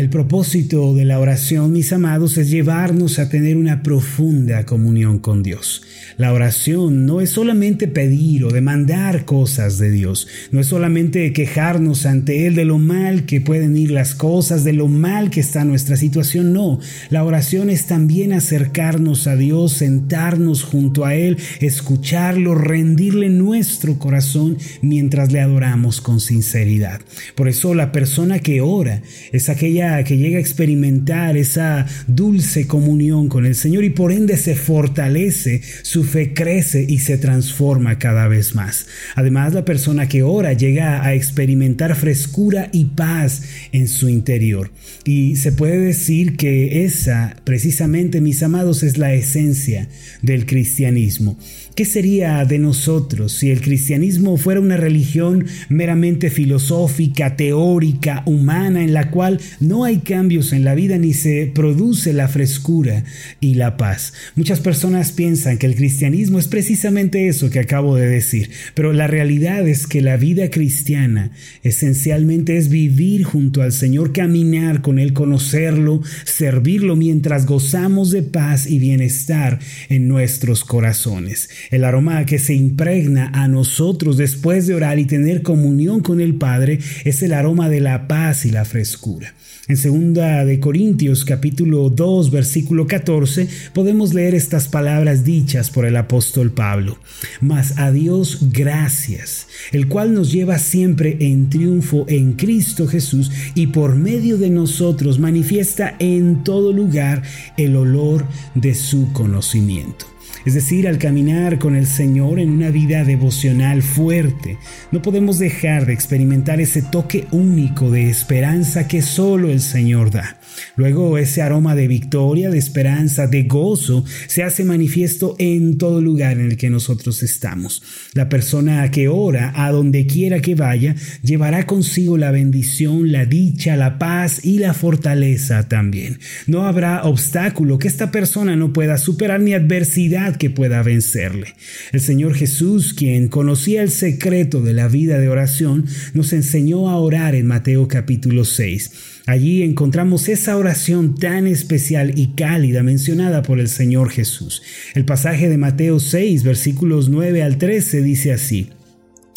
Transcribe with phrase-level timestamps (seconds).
[0.00, 5.42] El propósito de la oración, mis amados, es llevarnos a tener una profunda comunión con
[5.42, 5.82] Dios.
[6.16, 12.06] La oración no es solamente pedir o demandar cosas de Dios, no es solamente quejarnos
[12.06, 15.66] ante Él de lo mal que pueden ir las cosas, de lo mal que está
[15.66, 16.80] nuestra situación, no.
[17.10, 24.56] La oración es también acercarnos a Dios, sentarnos junto a Él, escucharlo, rendirle nuestro corazón
[24.80, 27.02] mientras le adoramos con sinceridad.
[27.34, 33.28] Por eso la persona que ora es aquella que llega a experimentar esa dulce comunión
[33.28, 38.28] con el Señor y por ende se fortalece su fe crece y se transforma cada
[38.28, 38.86] vez más.
[39.14, 44.70] Además, la persona que ora llega a experimentar frescura y paz en su interior.
[45.04, 49.88] Y se puede decir que esa, precisamente, mis amados, es la esencia
[50.22, 51.38] del cristianismo.
[51.80, 58.92] ¿Qué sería de nosotros si el cristianismo fuera una religión meramente filosófica, teórica, humana, en
[58.92, 63.04] la cual no hay cambios en la vida ni se produce la frescura
[63.40, 64.12] y la paz?
[64.36, 69.06] Muchas personas piensan que el cristianismo es precisamente eso que acabo de decir, pero la
[69.06, 71.30] realidad es que la vida cristiana
[71.62, 78.66] esencialmente es vivir junto al Señor, caminar con Él, conocerlo, servirlo mientras gozamos de paz
[78.66, 81.48] y bienestar en nuestros corazones.
[81.70, 86.34] El aroma que se impregna a nosotros después de orar y tener comunión con el
[86.34, 89.34] Padre es el aroma de la paz y la frescura.
[89.68, 95.96] En segunda de Corintios capítulo 2 versículo 14 podemos leer estas palabras dichas por el
[95.96, 96.98] apóstol Pablo.
[97.40, 103.68] Mas a Dios gracias, el cual nos lleva siempre en triunfo en Cristo Jesús y
[103.68, 107.22] por medio de nosotros manifiesta en todo lugar
[107.56, 110.06] el olor de su conocimiento.
[110.46, 114.56] Es decir, al caminar con el Señor en una vida devocional fuerte,
[114.90, 120.40] no podemos dejar de experimentar ese toque único de esperanza que solo el Señor da.
[120.76, 126.38] Luego ese aroma de victoria, de esperanza, de gozo se hace manifiesto en todo lugar
[126.38, 127.82] en el que nosotros estamos.
[128.14, 133.76] La persona que ora, a donde quiera que vaya, llevará consigo la bendición, la dicha,
[133.76, 136.18] la paz y la fortaleza también.
[136.46, 141.54] No habrá obstáculo que esta persona no pueda superar ni adversidad que pueda vencerle.
[141.92, 146.96] El Señor Jesús, quien conocía el secreto de la vida de oración, nos enseñó a
[146.96, 148.92] orar en Mateo capítulo 6.
[149.26, 154.62] Allí encontramos esa oración tan especial y cálida mencionada por el Señor Jesús.
[154.94, 158.70] El pasaje de Mateo 6, versículos 9 al 13 dice así.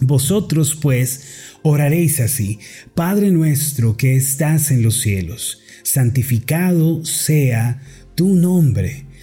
[0.00, 1.22] Vosotros pues
[1.62, 2.60] oraréis así,
[2.94, 7.82] Padre nuestro que estás en los cielos, santificado sea
[8.14, 9.06] tu nombre,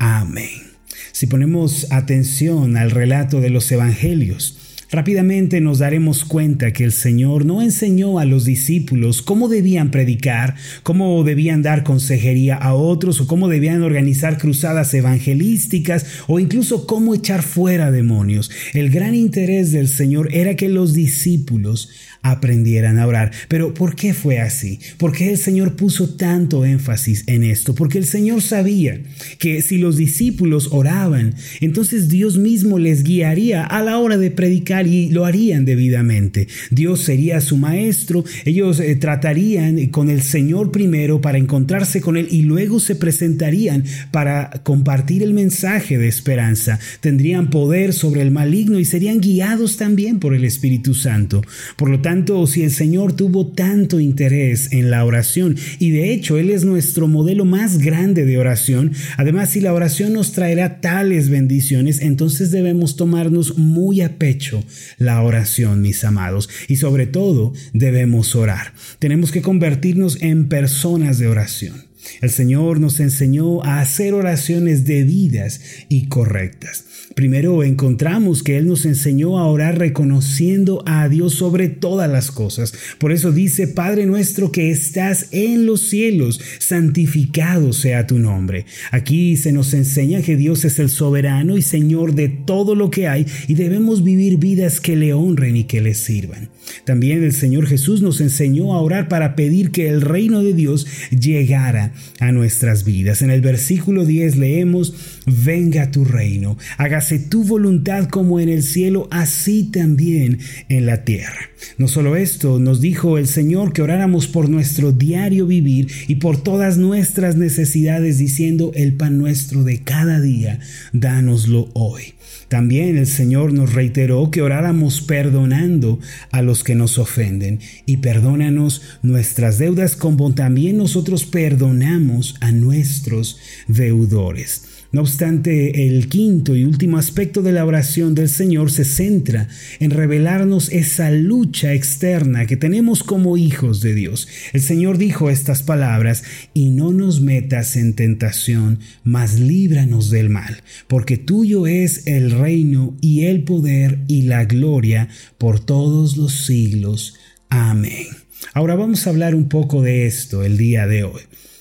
[0.00, 0.72] Amén.
[1.12, 4.58] Si ponemos atención al relato de los evangelios,
[4.92, 10.56] Rápidamente nos daremos cuenta que el Señor no enseñó a los discípulos cómo debían predicar,
[10.82, 17.14] cómo debían dar consejería a otros o cómo debían organizar cruzadas evangelísticas o incluso cómo
[17.14, 18.50] echar fuera demonios.
[18.74, 21.90] El gran interés del Señor era que los discípulos
[22.22, 23.32] aprendieran a orar.
[23.48, 24.78] Pero ¿por qué fue así?
[24.98, 27.74] ¿Por qué el Señor puso tanto énfasis en esto?
[27.74, 29.00] Porque el Señor sabía
[29.38, 34.79] que si los discípulos oraban, entonces Dios mismo les guiaría a la hora de predicar
[34.86, 36.46] y lo harían debidamente.
[36.70, 42.28] Dios sería su maestro, ellos eh, tratarían con el Señor primero para encontrarse con Él
[42.30, 46.78] y luego se presentarían para compartir el mensaje de esperanza.
[47.00, 51.42] Tendrían poder sobre el maligno y serían guiados también por el Espíritu Santo.
[51.76, 56.12] Por lo tanto, tanto, si el Señor tuvo tanto interés en la oración, y de
[56.12, 60.80] hecho Él es nuestro modelo más grande de oración, además si la oración nos traerá
[60.80, 64.64] tales bendiciones, entonces debemos tomarnos muy a pecho
[64.98, 68.72] la oración, mis amados, y sobre todo debemos orar.
[68.98, 71.90] Tenemos que convertirnos en personas de oración.
[72.20, 76.84] El Señor nos enseñó a hacer oraciones debidas y correctas.
[77.14, 82.72] Primero encontramos que Él nos enseñó a orar reconociendo a Dios sobre todas las cosas.
[82.98, 88.64] Por eso dice, Padre nuestro que estás en los cielos, santificado sea tu nombre.
[88.92, 93.08] Aquí se nos enseña que Dios es el soberano y Señor de todo lo que
[93.08, 96.48] hay y debemos vivir vidas que le honren y que le sirvan.
[96.84, 100.86] También el Señor Jesús nos enseñó a orar para pedir que el reino de Dios
[101.10, 103.22] llegara a nuestras vidas.
[103.22, 104.94] En el versículo 10 leemos,
[105.26, 106.56] venga tu reino,
[107.00, 110.38] hágase tu voluntad como en el cielo, así también
[110.68, 111.48] en la tierra.
[111.78, 116.42] No solo esto, nos dijo el Señor que oráramos por nuestro diario vivir y por
[116.42, 120.60] todas nuestras necesidades, diciendo, el pan nuestro de cada día,
[120.92, 122.14] dánoslo hoy.
[122.48, 126.00] También el Señor nos reiteró que oráramos perdonando
[126.32, 133.38] a los que nos ofenden y perdónanos nuestras deudas como también nosotros perdonamos a nuestros
[133.68, 134.69] deudores.
[134.92, 139.46] No obstante, el quinto y último aspecto de la oración del Señor se centra
[139.78, 144.26] en revelarnos esa lucha externa que tenemos como hijos de Dios.
[144.52, 150.60] El Señor dijo estas palabras, y no nos metas en tentación, mas líbranos del mal,
[150.88, 155.08] porque tuyo es el reino y el poder y la gloria
[155.38, 157.14] por todos los siglos.
[157.48, 158.08] Amén.
[158.54, 161.20] Ahora vamos a hablar un poco de esto el día de hoy.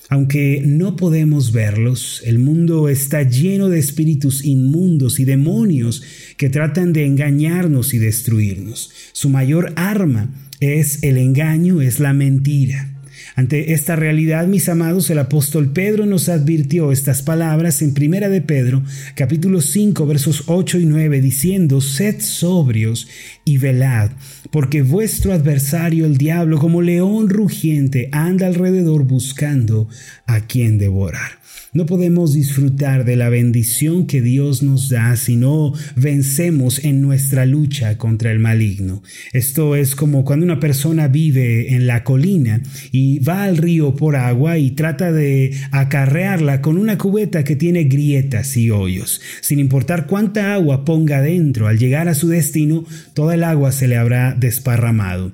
[0.10, 6.02] Aunque no podemos verlos, el mundo está lleno de espíritus inmundos y demonios
[6.36, 8.92] que tratan de engañarnos y destruirnos.
[9.14, 12.99] Su mayor arma es el engaño, es la mentira.
[13.36, 18.42] Ante esta realidad, mis amados, el apóstol Pedro nos advirtió estas palabras en Primera de
[18.42, 18.84] Pedro,
[19.16, 23.08] capítulo 5, versos 8 y 9, diciendo, sed sobrios
[23.46, 24.12] y velad,
[24.52, 29.88] porque vuestro adversario el diablo, como león rugiente, anda alrededor buscando
[30.26, 31.40] a quien devorar.
[31.72, 37.46] No podemos disfrutar de la bendición que Dios nos da si no vencemos en nuestra
[37.46, 39.04] lucha contra el maligno.
[39.34, 44.16] Esto es como cuando una persona vive en la colina y va al río por
[44.16, 49.22] agua y trata de acarrearla con una cubeta que tiene grietas y hoyos.
[49.42, 52.84] Sin importar cuánta agua ponga dentro, al llegar a su destino,
[53.14, 55.34] toda el agua se le habrá desparramado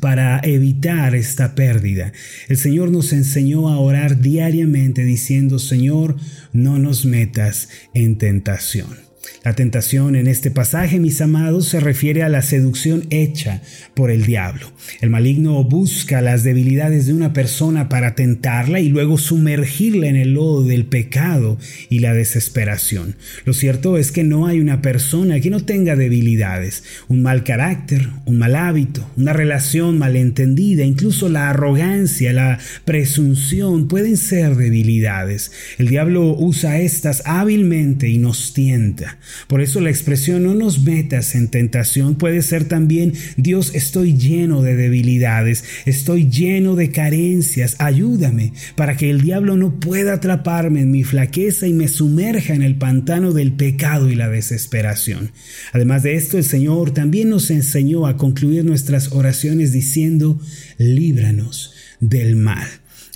[0.00, 2.12] para evitar esta pérdida.
[2.48, 6.16] El Señor nos enseñó a orar diariamente diciendo, Señor,
[6.52, 9.07] no nos metas en tentación.
[9.44, 13.62] La tentación en este pasaje, mis amados, se refiere a la seducción hecha
[13.94, 14.70] por el diablo.
[15.00, 20.34] El maligno busca las debilidades de una persona para tentarla y luego sumergirla en el
[20.34, 23.16] lodo del pecado y la desesperación.
[23.44, 26.82] Lo cierto es que no hay una persona que no tenga debilidades.
[27.08, 34.16] Un mal carácter, un mal hábito, una relación malentendida, incluso la arrogancia, la presunción pueden
[34.16, 35.52] ser debilidades.
[35.78, 39.07] El diablo usa estas hábilmente y nos tienta.
[39.46, 44.62] Por eso la expresión no nos metas en tentación puede ser también Dios estoy lleno
[44.62, 50.90] de debilidades, estoy lleno de carencias, ayúdame para que el diablo no pueda atraparme en
[50.90, 55.32] mi flaqueza y me sumerja en el pantano del pecado y la desesperación.
[55.72, 60.40] Además de esto, el Señor también nos enseñó a concluir nuestras oraciones diciendo,
[60.78, 62.68] líbranos del mal.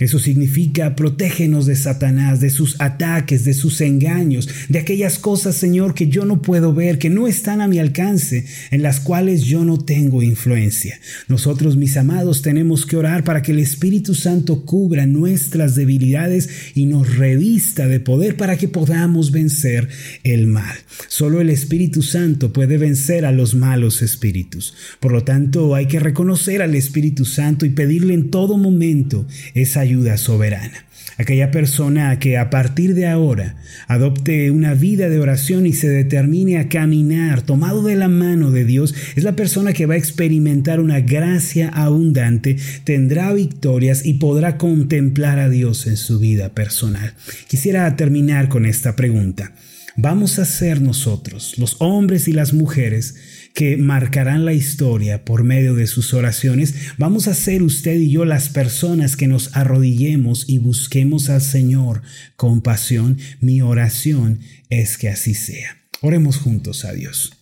[0.03, 5.95] Eso significa protégenos de Satanás, de sus ataques, de sus engaños, de aquellas cosas, Señor,
[5.95, 9.65] que yo no puedo ver, que no están a mi alcance, en las cuales yo
[9.65, 10.99] no tengo influencia.
[11.29, 16.87] Nosotros, mis amados, tenemos que orar para que el Espíritu Santo cubra nuestras debilidades y
[16.87, 19.89] nos revista de poder para que podamos vencer
[20.25, 20.77] el mal.
[21.07, 24.75] Solo el Espíritu Santo puede vencer a los malos espíritus.
[24.99, 29.81] Por lo tanto, hay que reconocer al Espíritu Santo y pedirle en todo momento esa
[29.81, 30.87] ayuda ayuda soberana.
[31.19, 33.57] Aquella persona que a partir de ahora
[33.87, 38.65] adopte una vida de oración y se determine a caminar tomado de la mano de
[38.65, 44.57] Dios, es la persona que va a experimentar una gracia abundante, tendrá victorias y podrá
[44.57, 47.13] contemplar a Dios en su vida personal.
[47.47, 49.53] Quisiera terminar con esta pregunta.
[49.97, 53.17] ¿Vamos a ser nosotros, los hombres y las mujeres,
[53.55, 58.25] que marcarán la historia por medio de sus oraciones, vamos a ser usted y yo
[58.25, 62.03] las personas que nos arrodillemos y busquemos al Señor
[62.37, 63.19] con pasión.
[63.41, 64.41] Mi oración
[64.71, 65.77] es que así sea.
[66.01, 67.33] Oremos juntos a Dios.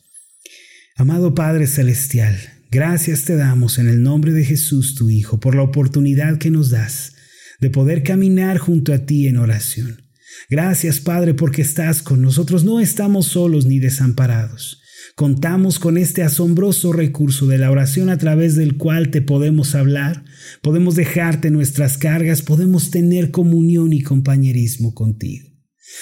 [0.97, 2.37] Amado Padre Celestial,
[2.71, 6.71] gracias te damos en el nombre de Jesús tu Hijo por la oportunidad que nos
[6.71, 7.15] das
[7.61, 10.03] de poder caminar junto a ti en oración.
[10.49, 14.83] Gracias Padre porque estás con nosotros, no estamos solos ni desamparados.
[15.21, 20.25] Contamos con este asombroso recurso de la oración a través del cual te podemos hablar,
[20.63, 25.47] podemos dejarte nuestras cargas, podemos tener comunión y compañerismo contigo.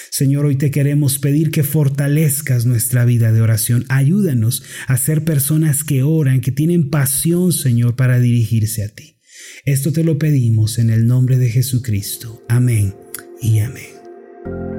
[0.09, 3.83] Señor, hoy te queremos pedir que fortalezcas nuestra vida de oración.
[3.89, 9.17] Ayúdanos a ser personas que oran, que tienen pasión, Señor, para dirigirse a ti.
[9.65, 12.41] Esto te lo pedimos en el nombre de Jesucristo.
[12.47, 12.95] Amén
[13.41, 14.78] y amén.